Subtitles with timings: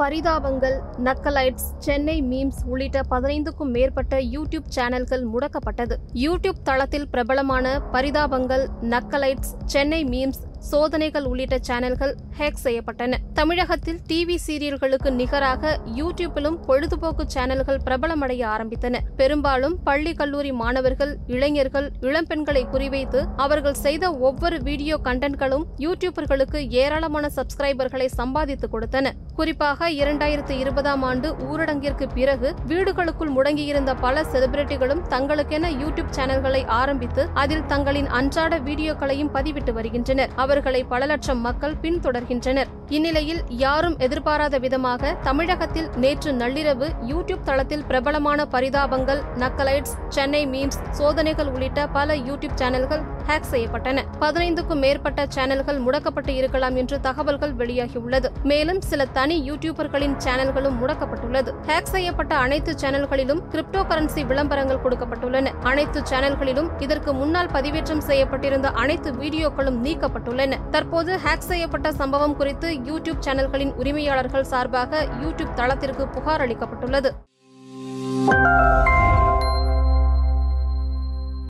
[0.00, 0.76] பரிதாபங்கள்
[1.06, 5.96] Nakkalites Chennai memes உள்ளிட்ட பதினைந்துக்கும் மேற்பட்ட YouTube சேனல்கள் முடக்கப்பட்டது.
[6.24, 13.16] யூடியூப் தளத்தில் பிரபலமான பரிதாபங்கள் நக்கலைட்ஸ் சென்னை மீம்ஸ் சோதனைகள் உள்ளிட்ட சேனல்கள் ஹேக் செய்யப்பட்டன.
[13.38, 19.00] தமிழகத்தில் டிவி சீரியல்களுக்கு நிகராக யூடியூப்பிலும் பொழுதுபோக்கு சேனல்கள் பிரபலமடைய ஆரம்பித்தன.
[19.20, 28.08] பெரும்பாலும் பள்ளி கல்லூரி மாணவர்கள் இளைஞர்கள் இளம்பெண்களை குறிவைத்து அவர்கள் செய்த ஒவ்வொரு வீடியோ கண்டென்ட்களும் யூடியூபர்களுக்கு ஏராளமான சப்ஸ்கிரைபர்களை
[28.20, 29.12] சம்பாதித்து கொடுத்தன.
[29.40, 37.66] குறிப்பாக இரண்டாயிரத்து இருபதாம் ஆண்டு ஊரடங்கிற்கு பிறகு வீடுகளுக்குள் முடங்கியிருந்த பல செலிபிரிட்டிகளும் தங்களுக்கென யூடியூப் சேனல்களை ஆரம்பித்து அதில்
[37.74, 40.34] தங்களின் அன்றாட வீடியோக்களையும் பதிவிட்டு வருகின்றனர்.
[40.44, 41.78] அவர்களை பல லட்சம் மக்கள்
[42.30, 42.68] வருகின்றனர்.
[42.96, 51.50] இந்நிலையில் யாரும் எதிர்பாராத விதமாக தமிழகத்தில் நேற்று நள்ளிரவு யூடியூப் தளத்தில் பிரபலமான பரிதாபங்கள் நக்கலைட்ஸ் சென்னை மீம்ஸ் சோதனைகள்
[51.54, 54.02] உள்ளிட்ட பல யூடியூப் சேனல்கள் ஹேக் செய்யப்பட்டன.
[54.22, 58.28] பதினைந்துக்கும் மேற்பட்ட சேனல்கள் முடக்கப்பட்டு இருக்கலாம் என்று தகவல்கள் வெளியாகியுள்ளது.
[58.50, 61.50] மேலும் சில தனி யூடியூபர்களின் சேனல்களும் முடக்கப்பட்டுள்ளது.
[61.68, 65.52] ஹேக் செய்யப்பட்ட அனைத்து சேனல்களிலும் கிரிப்டோ கரன்சி விளம்பரங்கள் கொடுக்கப்பட்டுள்ளன.
[65.70, 70.58] அனைத்து சேனல்களிலும் இதற்கு முன்னால் பதிவேற்றம் செய்யப்பட்டிருந்த அனைத்து வீடியோக்களும் நீக்கப்பட்டுள்ளன.
[70.76, 77.12] தற்போது ஹேக் செய்யப்பட்ட சம்பவம் குறித்து யூடியூப் சேனல்களின் உரிமையாளர்கள் சார்பாக யூடியூப் தளத்திற்கு புகார் அளிக்கப்பட்டுள்ளது.